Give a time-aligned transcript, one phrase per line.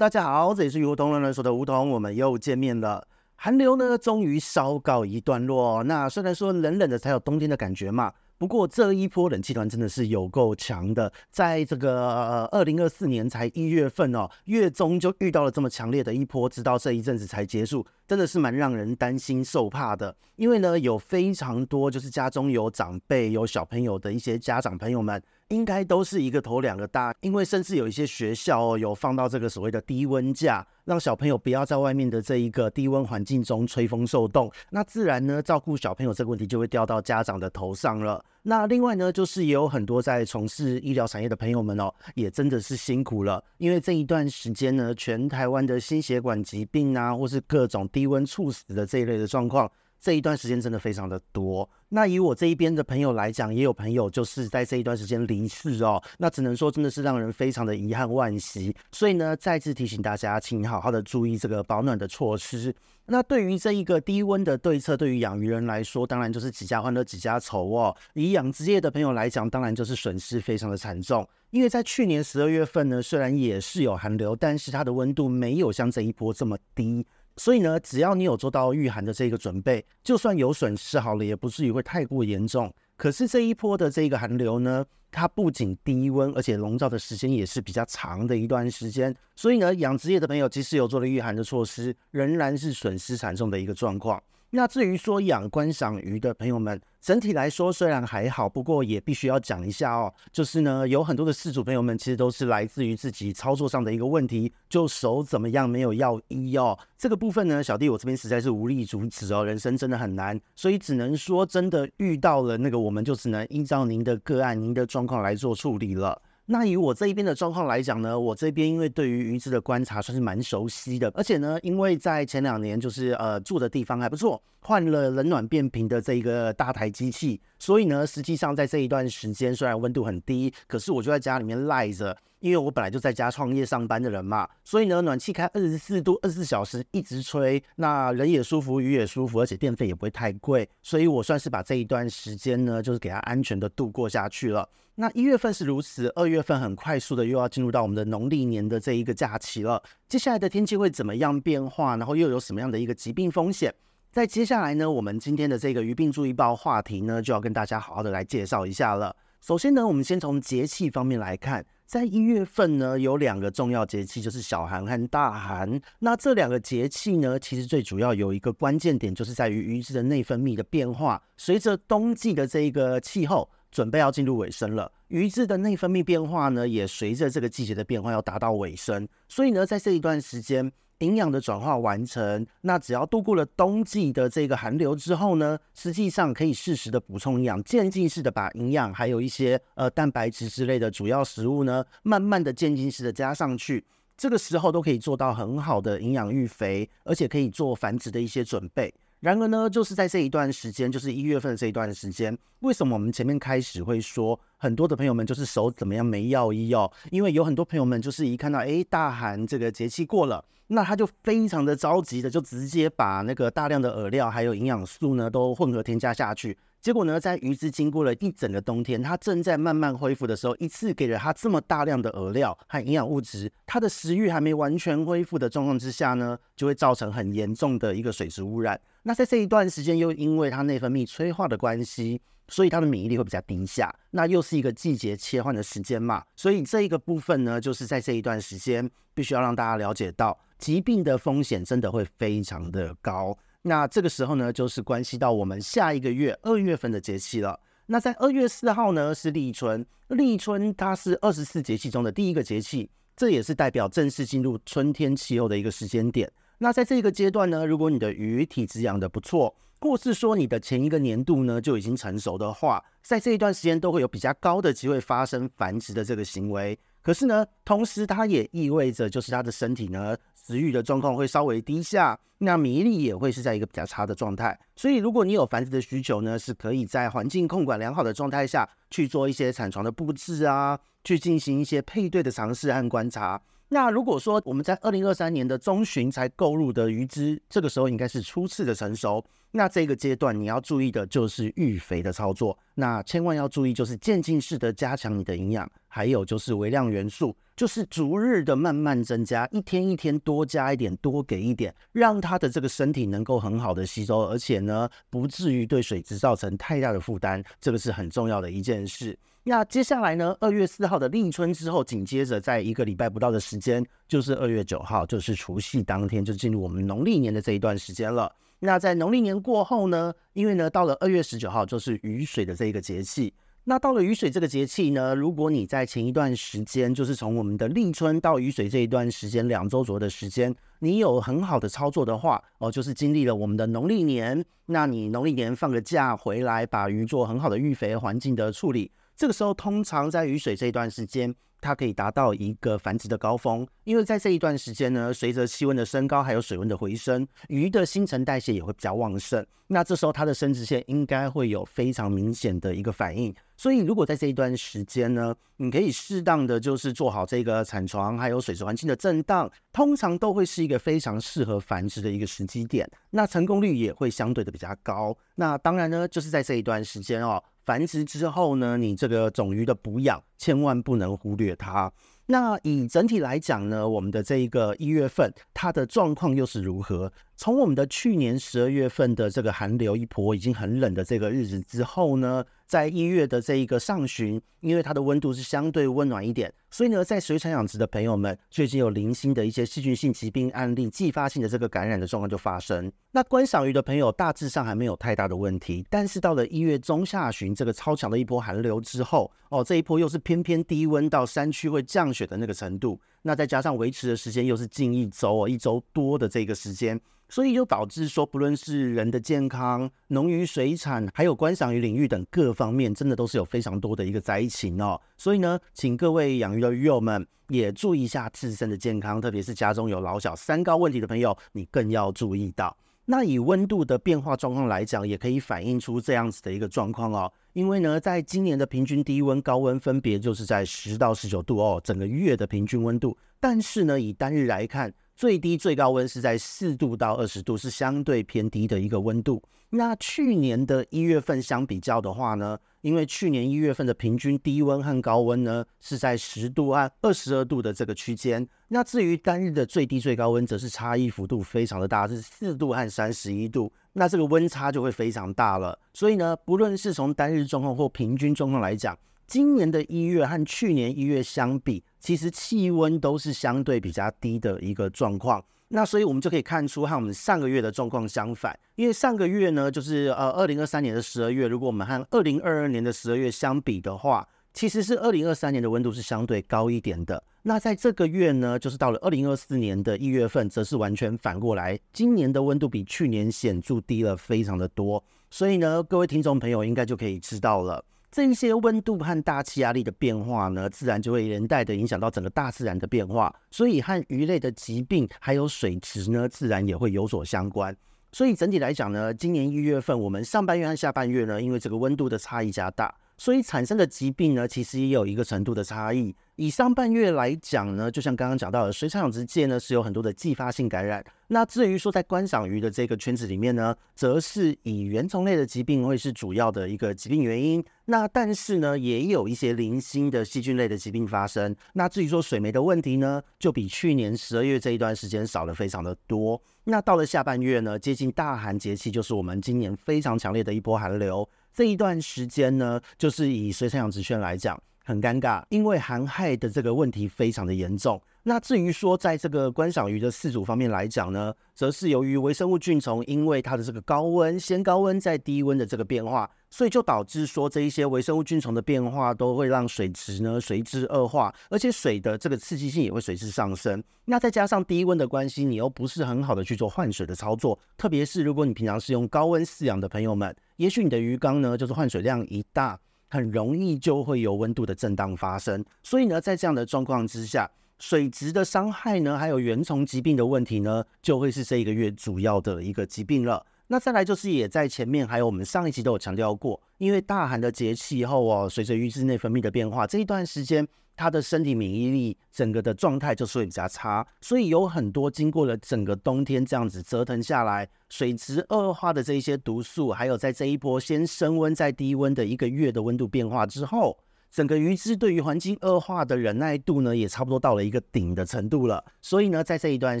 [0.00, 3.06] 大家好，这里是鱼活通乱乱说的梧桐，我们又见面了。
[3.36, 5.82] 寒流呢，终于稍告一段落。
[5.82, 8.10] 那虽然说冷冷的才有冬天的感觉嘛。
[8.38, 20.12] 不过这一波冷气团真的是有够强的，在这个二零二四年才一月份哦，月中就遇到了这么强烈的一波，直到这一阵子才结束，真的是蛮让人担心受怕的。
[20.34, 25.22] 因为呢，有非常多就是家中有长辈、有小朋友的一些家长朋友们。
[25.50, 34.48] 应该都是一个头两个大，因为甚至有一些学校哦，有放到这个所谓的低温假，让小朋友不要在外面的这一个低温环境中吹风受冻。
[34.70, 38.24] 那自然呢，照顾小朋友这个问题就会掉到家长的头上了。
[38.42, 49.70] 那另外呢，就是也有很多在从事医疗产业的朋友们哦，也真的是辛苦了，因为这一段时间呢，全台湾的心血管疾病啊，或是各种低温猝死的这一类的状况。
[50.00, 51.68] 这一段时间真的非常的多。
[51.88, 56.02] 那以我这一边的朋友来讲，也有朋友就是在这一段时间离世哦。
[56.18, 58.74] 那只能说真的是让人非常的遗憾惋惜。
[58.92, 62.74] 所以呢，再次提醒大家，请好好的注意这个保暖的措施。
[63.06, 67.94] 那对于这一个低温的对策，对于养鱼人来说，当然就是几家欢乐几家愁哦。
[68.14, 71.28] 以养殖业的朋友来讲，当然就是损失非常的惨重。
[71.50, 77.04] 因为在去年十二月份呢，虽然也是有寒流，但是它的温度没有像这一波这么低。
[77.40, 82.70] 所以呢，只要你有做到御寒的这个准备，就算有损失好了，也不至于会太过严重。
[82.98, 89.16] 可是这一波的这个寒流呢，它不仅低温，而且笼罩的时间也是比较长的一段时间。
[89.34, 94.22] 所以呢，养殖业的朋友即使有做了御寒的措施，仍然是损失惨重的一个状况。
[94.52, 116.20] 那至于说养观赏鱼的朋友们，整体来说虽然还好，不过也必须要讲一下哦，就是呢，有很多的饲主朋友们其实都是来自于自己操作上的一个问题，就手怎么样没有药医哦，这个部分呢，小弟我这边实在是无力阻止哦，人生真的很难，所以只能说真的遇到了那个，我们就只能依照您的个案、您的状况来做处理了。
[116.52, 132.16] 那以我这一边的状况来讲呢，我这边因为对于鱼子的观察算是蛮熟悉的，而且呢，因为在前两年就是呃住的地方还不错，换了冷暖变频的这一个大台机器，所以呢，实际上在这一段时间虽然温度很低，可是我就在家里面赖着。
[132.40, 144.68] 因为我本来就在家创业上班的人嘛，所以呢，暖气开二十四度，二十四小时一直吹，那人也舒服，鱼也舒服，而且电费也不会太贵，所以我算是把这一段时间呢，就是给它安全的度过下去了。
[144.94, 149.82] 那一月份是如此，二月份很快速的又要进入到我们的农历年的这一个假期了。
[150.08, 151.96] 接下来的天气会怎么样变化？
[151.96, 153.74] 然后又有什么样的一个疾病风险？
[154.10, 159.14] 在接下来呢，我们今天的这个鱼病注意报话题呢，就要跟大家好好的来介绍一下了。
[159.40, 161.64] 首先呢，我们先从节气方面来看。
[161.86, 165.80] 在一月份呢，有两个重要节气，就是小寒和大寒。
[165.98, 171.20] 那这两个节气呢，其实最主要有一个关键点，就是在于鱼只的内分泌的变化。
[171.36, 179.08] 随着冬季的这一个气候准备要进入尾声了，鱼只的内分泌变化呢，也随着这个季节的变化要达到尾声。
[179.26, 193.84] 所以呢，在这一段时间，营养的转化完成，那只要度过了冬季的这个寒流之后呢，实际上可以适时的补充营养，渐进式的把营养还有一些呃蛋白质之类的主要食物呢，慢慢的渐进式的加上去，
[194.16, 198.92] 这个时候都可以做到很好的营养育肥，而且可以做繁殖的一些准备。
[199.20, 206.90] 然而呢，就是在这一段时间，就是一月份这一段时间，为什么我们前面开始会说很多的朋友们就是手怎么样没药医哦？
[207.10, 216.56] 因为有很多朋友们就是一看到诶大寒这个节气过了，那他就非常的着急的就直接把那个大量的饵料还有营养素呢都混合添加下去。
[216.80, 228.80] 结果呢，在鱼只经过了一整个冬天，它正在慢慢恢复的时候，一次给了它这么大量的饵料和营养物质，它的食欲还没完全恢复的状况之下呢，就会造成很严重的一个水质污染。
[229.02, 233.94] 那在这一段时间，又因为它内分泌催化的关系，所以它的免疫力会比较低下。
[234.10, 243.36] 那又是一个季节切换的时间嘛，所以这一个部分呢，就是在这一段时间，必须要让大家了解到，疾病的风险真的会非常的高。
[243.62, 247.58] 那这个时候呢，就是关系到我们下一个月二月份的节气了。
[247.86, 256.30] 那在二月四号呢，是立春，立春它是二十四节气中的第一个节气，这也是代表正式进入春天气候的一个时间点。
[256.62, 266.78] 那在这个阶段呢，如果你的鱼体质养得不错，或是说你的前一个年度呢就已经成熟的话，在这一段时间都会有比较高的机会发生繁殖的这个行为。
[267.00, 270.14] 可是呢，同时它也意味着，就是它的身体呢，
[270.46, 274.60] 食欲的状况会稍微低下，那免疫力也会是在一个比较差的状态。
[274.76, 283.40] 所以，如果你有繁殖的需求呢，是可以在环境控管良好的状态下去做一些产床的布置啊，去进行一些配对的尝试和观察。
[283.72, 289.24] 那如果说我们在二零二三年的中旬才购入的鱼只，这个时候应该是初次的成熟。
[289.52, 292.56] 那这个阶段你要注意的就是育肥的操作。
[292.74, 309.16] 那千万要注意就是渐进式的加强你的营养，还有就是微量元素，就是逐日的慢慢增加，一天一天多加一点，多给一点，让它的这个身体能够很好的吸收，而且呢不至于对水质造成太大的负担，这个是很重要的一件事。
[309.42, 318.30] 那接下来呢，二月四号的立春之后，紧接着在一个礼拜不到的时间，就是二月九号，就是除夕当天，就进入我们农历年的这一段时间了。
[318.58, 323.32] 那在农历年过后呢，因为呢到了二月十九号就是雨水的这一个节气。
[323.64, 338.90] 那到了雨水这个节气呢，如果你在前一段时间，就是从我们的立春到雨水这一段时间，两周左右的时间，你有很好的操作的话，哦，就是经历了我们的农历年，那你农历年放个假回来，把鱼做很好的育肥环境的处理。
[339.20, 349.46] 这个时候，通常在雨水这一段时间，它可以达到一个繁殖的高峰，因为在这一段时间呢，随着气温的升高，还有水温的回升，鱼的新陈代谢也会比较旺盛。
[349.66, 353.32] 那这时候它的生殖腺应该会有非常明显的一个反应。
[353.58, 362.90] 所以，如果在这一段时间呢，你可以适当的就是做好这个产床，还有水质环境的震荡，通常都会是一个非常适合繁殖的一个时机点。
[363.10, 365.14] 那成功率也会相对的比较高。
[365.34, 367.42] 那当然呢，就是在这一段时间哦。
[367.70, 371.92] 繁殖之后呢，你这个种鱼的补养千万不能忽略它。
[372.26, 377.12] 那以整体来讲呢，我们的这一个一月份，它的状况又是如何？
[377.36, 392.92] 从我们的去年十二月份的这个寒流一波已经很冷的这个日子之后呢，在一月的这一个上旬，因为它的温度是相对温暖一点，所以呢，在水产养殖的朋友们，最近有零星的一些细菌性疾病案例、继发性的这个感染的状况就发生。
[393.10, 407.00] 那观赏鱼的朋友大致上还没有太大的问题，但是到了一月中下旬，这个超强的一波寒流之后，哦，这一波又是偏偏低温到山区会降雪的那个程度，那再加上维持的时间又是近一周哦，一周多的这个时间。
[407.28, 415.00] 所以就导致说，不论是人的健康、农渔水产，还有观赏鱼领域等各方面，真的都是有非常多的一个灾情哦。
[415.16, 422.76] 所以呢，请各位养鱼的鱼友们也注意一下自身的健康，特别是家中有老小三高问题的朋友，你更要注意到。
[423.06, 427.32] 那以温度的变化状况来讲，也可以反映出这样子的一个状况哦。
[427.54, 433.16] 因为呢，在今年的平均低温、高温分别就是在十到十九度哦，整个月的平均温度。
[433.40, 439.42] 但是呢，以单日来看，最低最高温是在四度到二十度，是相对偏低的一个温度。
[439.68, 448.48] 那去年的一月份相比较的话呢，因为去年一月份的平均低温和高温呢是在十度和二十二度的这个区间。
[448.68, 453.70] 那至于单日的最低最高温，则是差异幅度非常的大，是四度和三十一度。
[453.92, 455.78] 那这个温差就会非常大了。
[455.92, 465.44] 所以呢，不论是从单日状况或平均状况来讲，今年的一月和去年一月相比，其实气温都是相对比较低的一个状况。
[465.68, 468.58] 那所以我们就可以看出和我们上个月的状况相反。
[468.74, 477.22] 因为上个月呢，就是呃二零二三年的十二月，如果我们和二零二二年的十二月相比的话，其实是二零二三年的温度是相对高一点的。
[477.42, 485.02] 那在这个月呢，就是到了二零二四年的一月份，则是完全反过来，今年的温度比去年显著低了非常的多。
[485.30, 487.84] 所以呢，各位听众朋友应该就可以知道了。
[488.10, 497.74] 这一些温度和大气压力的变化呢，自然就会连带的影响到整个大自然的变化，所以和鱼类的疾病还有水质呢，自然也会有所相关。
[498.12, 502.92] 所以整体来讲呢，今年一月份我们上半月和下半月呢，因为这个温度的差异加大。
[503.16, 506.12] 所以产生的疾病呢，其实也有一个程度的差异。
[506.40, 511.04] 以上半月来讲呢，就像刚刚讲到的，水产养殖界呢是有很多的继发性感染。
[511.28, 517.62] 那至于说在观赏鱼的这个圈子里面呢，则是以原虫类的疾病会是主要的一个疾病原因。
[517.84, 521.54] 那但是呢，也有一些零星的细菌类的疾病发生。
[521.74, 526.40] 那至于说水霉的问题呢，就比去年十二月这一段时间少了非常的多。
[526.64, 531.28] 那到了下半月呢，接近大寒节气，就是我们今年非常强烈的一波寒流。
[531.52, 534.58] 这一段时间呢，就是以水产养殖圈来讲，
[534.90, 538.02] 很尴尬，因为寒害的这个问题非常的严重。
[538.24, 553.82] 那至于说，在这个观赏鱼的饲主方面来讲呢，则是由于微生物菌丛因为它的这个高温，先高温再低温的这个变化，所以就导致说这一些微生物菌丛的变化都会让水质呢随之恶化，而且水的这个刺激性也会随之上升。
[554.04, 562.78] 那再加上低温的关系，你又不是很好的去做换水的操作，特别是如果你平常是用高温饲养的朋友们，也许你的鱼缸呢就是换水量一大，
[563.10, 565.62] 很容易就会有温度的震荡发生。
[565.82, 573.44] 所以呢，在这样的状况之下，水质的伤害呢，还有原虫疾病的问题呢，就会是这一个月主要的一个疾病了。
[573.72, 593.96] 那再来就是也在前面，还有我们上一集都有强调过，因为大寒的节气后哦，随着鱼只内分泌的变化，这一段时间他的身体免疫力整个的状态就是会比较差，所以有很多经过了整个冬天这样子折腾下来，水质恶化的这一些毒素，还有在这一波先升温再低温的一个月的温度变化之后。
[594.30, 598.84] 整个鱼只对于环境恶化的忍耐度呢，也差不多到了一个顶的程度了。
[599.02, 600.00] 所以呢，在这一段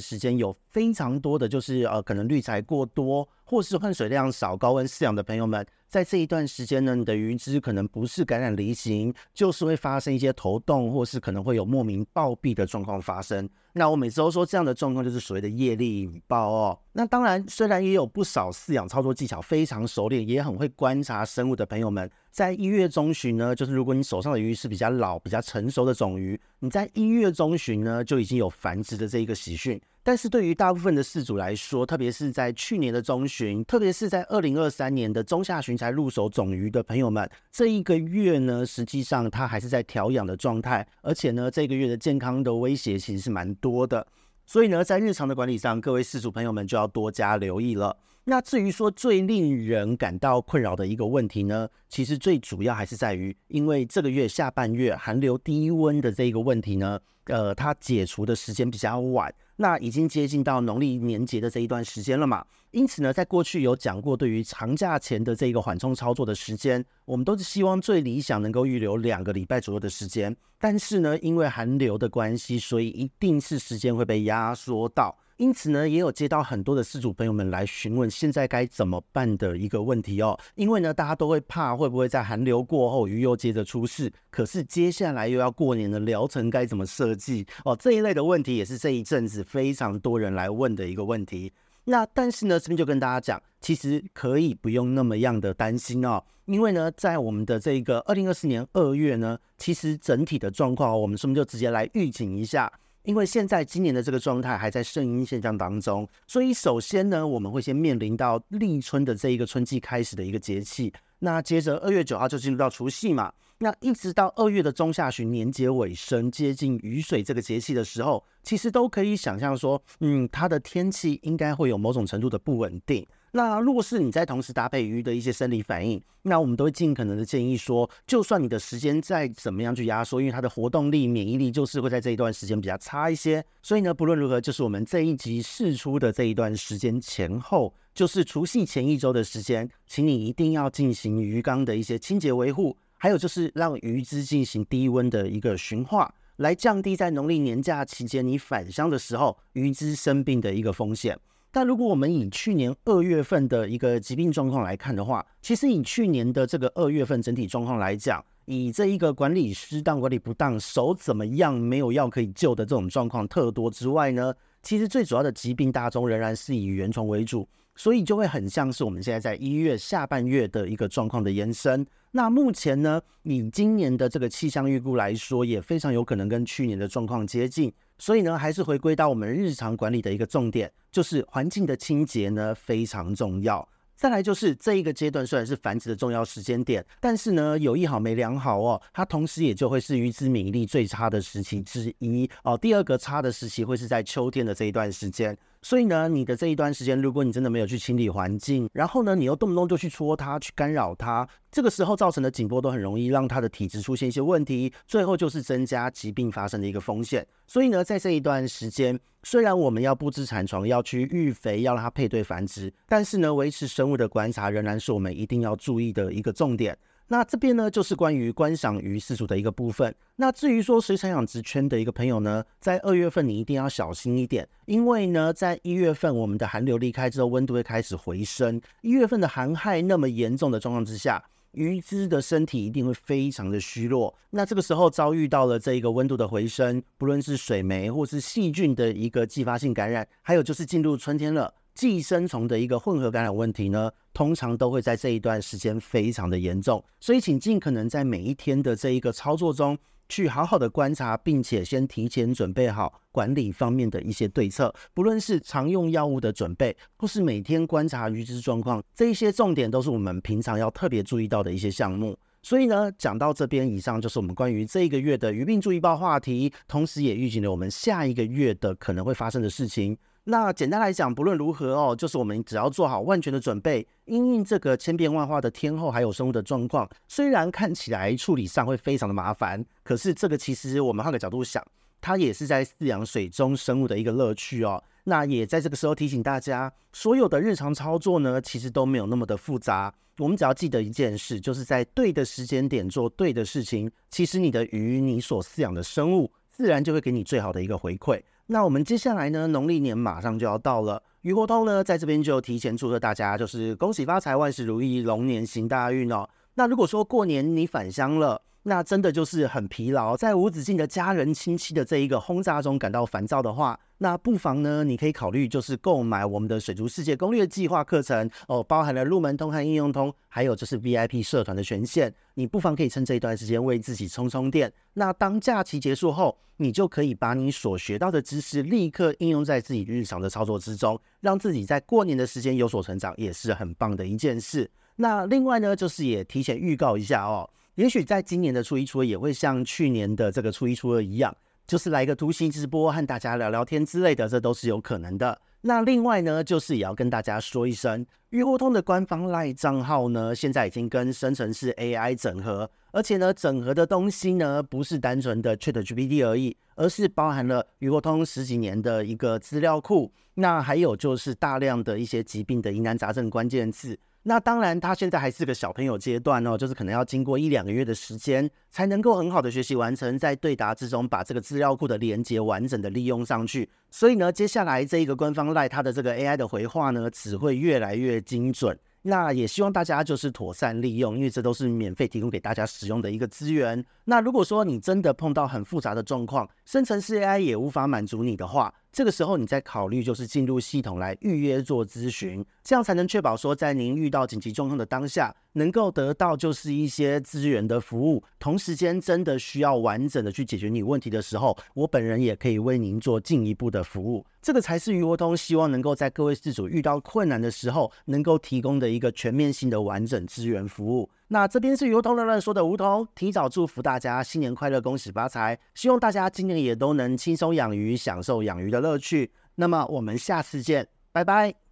[0.00, 13.48] 时间，有非常多的就是呃，可能滤材过多，或是换水量少、高温饲养的朋友们，在这一段时间呢，你的鱼只可能不是感染离型，就是会发生一些头痛，或是可能会有莫名暴毙的状况发生。
[13.72, 16.78] 那我每次都说这样的状况就是所谓的业力引爆哦。
[16.92, 29.80] 那当然，虽然也有不少饲养操作技巧非常熟练，也很会观察生物的朋友们，在一月中旬呢，就是如果你手上的鱼是比较老、比较成熟的种鱼，你在一月中旬呢就已经有繁殖的这一个喜讯。
[30.02, 44.06] 但是对于大部分的饲主来说，特别是在去年的中旬，特别是在二零二三年的中下旬才入手种鱼的朋友们，这一个月呢，实际上它还是在调养的状态，而且呢，这个月的健康的威胁其实是蛮多的，
[44.46, 47.98] 所以呢，在日常的管理上，各位饲主朋友们就要多加留意了。
[48.30, 59.34] 那至于说最令人感到困扰的一个问题呢，其实最主要还是在于，因为这个月下半月寒流低温的这一个问题呢，呃，它解除的时间比较晚。
[59.56, 70.34] 那已经接近到农历年节的这一段时间了嘛，因此呢，在过去有讲过，对于长假前的这个缓冲操作的时间，我们都是希望最理想能够预留两个礼拜左右的时间。
[70.56, 75.18] 但是呢，因为寒流的关系，所以一定是时间会被压缩到。
[75.40, 80.38] 因此呢，也有接到很多的饲主朋友们来询问，现在该怎么办的一个问题哦。
[80.54, 87.74] 因为呢，大家都会怕会不会在寒流过后鱼又接着出事，可是接下来又要过年的疗程该怎么设计哦？
[87.74, 91.50] 这一类的问题也是这一阵子非常多人来问的一个问题。
[91.84, 102.70] 那但是呢，这边就跟大家讲，其实可以不用那么样的担心哦，因为呢，在我们的这个二零二四年二月呢，其实整体的状况，我们是不是就直接来预警一下？
[103.04, 110.92] 因为现在今年的这个状态还在盛阴现象当中，所以首先呢，我们会先面临到立春的这一个春季开始的一个节气。
[111.20, 123.06] 那接着二月九号就进入到除夕嘛，那一直到二月的中下旬年节尾声，接近雨水这个节气的时候，其实都可以想象说，嗯，它的天气应该会有某种程度的不稳定。
[123.32, 133.44] 那若是你在同时搭配鱼的一些生理反应，那我们都会尽可能的建议说，就算你的时间再怎么样去压缩，因为它的活动力、免疫力就是会在这一段时间比较差一些。
[133.62, 151.18] 所以呢，不论如何，就是我们这一集试出的这一段时间前后，就是除夕前一周的时间，请你一定要进行鱼缸的一些清洁维护，还有就是让鱼只进行低温的一个驯化，来降低在农历年假期间你返乡的时候鱼只生病的一个风险。
[151.50, 167.48] 但如果我们以去年二月份的一个疾病状况来看的话，其实以去年的这个二月份整体状况来讲，以这一个管理失当、管理不当、手怎么样没有药可以救的这种状况特多之外呢，其实最主要的疾病大宗仍然是以原虫为主，
[167.82, 171.86] 所以就会很像是我们现在在一月下半月的一个状况的延伸。
[172.10, 177.72] 那目前呢，以今年的这个气象预估来说，也非常有可能跟去年的状况接近。
[177.96, 183.66] 所以呢，还是回归到我们日常管理的一个重点，就是环境的清洁呢非常重要。
[184.00, 192.56] 再来就是这一个阶段虽然是繁殖的重要时间点，但是呢有一好没两好哦，它同时也就会是鱼子免疫力最差的时期之一哦。
[192.56, 195.36] 第二个差的时期会是在秋天的这一段时间。
[195.60, 207.26] 所以呢，你的这一段时间，如果你真的没有去清理环境，然后呢，你又动不动就去戳它，去干扰它，这个时候造成的紧迫都很容易让它的体质出现一些问题，最后就是增加疾病发生的一个风险。
[207.46, 216.76] 所以呢，在这一段时间，虽然我们要布置产床，要去育肥，要让它配对繁殖，但是呢，维持生物的观察仍然是我们一定要注意的一个重点。
[217.12, 219.92] 那这边呢，就是关于观赏鱼饲主的一个部分。
[220.14, 228.60] 那至于说水产养殖圈的一个朋友呢，在二月份你一定要小心一点，因为呢，在一月份我们的寒流离开之后，温度会开始回升。
[228.82, 231.20] 一月份的寒害那么严重的状况之下，
[231.52, 234.14] 鱼只的身体一定会非常的虚弱。
[234.30, 241.52] 那这个时候遭遇到了这一个温度的回升，不论是水霉或是细菌的一个继发性感染，还有就是进入春天了。
[241.72, 249.78] 寄生虫的一个混合感染问题呢，通常都会在这一段时间非常的严重，所以请尽可能在每一天的这一个操作中，
[250.10, 262.18] 去好好的观察，并且先提前准备好管理方面的一些对策，不论是常用药物的准备，或是每天观察鱼只状况，这一些重点都是我们平常要特别注意到的一些项目。
[262.42, 269.96] 所以呢，讲到这边，以上就是我们关于这一个月的鱼病注意报话题，同时也预警了我们下一个月的可能会发生的事情。
[270.24, 281.66] 那简单来讲，不论如何哦，就是我们只要做好万全的准备，因应这个千变万化的天候还有生物的状况，虽然看起来处理上会非常的麻烦，可是这个其实我们换个角度想，
[282.00, 284.82] 它也是在饲养水中生物的一个乐趣哦。
[285.04, 289.92] 那也在这个时候提醒大家，所有的日常操作呢，其实都没有那么的复杂。
[290.18, 298.20] 我们只要记得一件事，就是在对的时间点做对的事情，其实你的鱼，你所饲养的生物，自然就会给你最好的一个回馈。
[298.52, 306.28] 那我们接下来呢，农历年马上就要到了，鱼活通呢在这边就提前祝贺大家，就是恭喜发财，万事如意，龙年行大运哦。
[306.54, 322.12] 那如果说过年你返乡了，那真的就是很疲劳，在无止境的家人亲戚的这一个轰炸中感到烦躁的话，那不妨呢，你可以考虑就是购买我们的水族世界攻略计划课程哦，包含了入门通和应用通，还有就是 VIP 社团的权限。
[322.34, 324.70] 你不妨可以趁这一段时间为自己充充电。
[324.92, 334.70] 那当假期结束后，你就可以把你所学到的知识立刻应用在自己日常的操作之中，让自己在过年的时间有所成长，也是很棒的一件事。
[334.96, 337.48] 那另外呢，就是也提前预告一下哦。
[337.80, 341.34] 也许在今年的初一、初二也会像去年的这个初一、初二一样，
[341.66, 345.40] 就是来一个突袭直播和大家聊聊天之类的，这都是有可能的。
[345.62, 363.98] 那另外呢，就是也要跟大家说一声，鱼活通的官方 LINE 账号呢，现在已经跟生成式 AI 整合，而且呢，整合的东西呢，不是单纯的 ChatGPT 而已，而是包含了鱼活通十几年的一个资料库，那还有就是大量的一些疾病的疑难杂症关键字。
[364.22, 373.68] 那当然，他现在还是个小朋友阶段哦，就是可能要经过一两个月的时间，才能够很好的学习完成，在对答之中把这个资料库的连接完整的利用上去。
[373.90, 378.78] 所以呢，接下来这一个官方赖他的这个 AI 的回话呢，只会越来越精准。
[379.02, 383.82] 那也希望大家就是妥善利用，因为这都是免费提供给大家使用的一个资源。
[384.04, 398.22] 那如果说你真的碰到很复杂的状况，生成式 AI 也无法满足你的话，这个时候你再考虑就是进入系统来预约做咨询，这样才能确保说在您遇到紧急状况的当下，能够得到就是一些资源的服务。
[398.38, 404.26] 同时间真的需要完整的去解决你问题的时候，我本人也可以为您做进一步的服务。
[404.42, 411.08] 这个才是鱼活通希望能够在各位事主遇到困难的时候，能够提供的一个全面性的完整资源服务。
[411.32, 415.56] 那这边是梧桐乱乱说的梧桐，提早祝福大家新年快乐，恭喜发财！
[415.76, 419.30] 希望大家今年也都能轻松养鱼，享受养鱼的乐趣。
[419.54, 421.69] 那么我们下次见，拜拜。